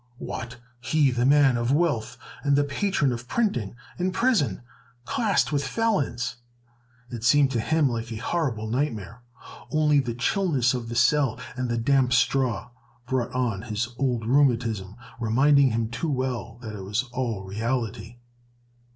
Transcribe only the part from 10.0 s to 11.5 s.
chilliness of the cell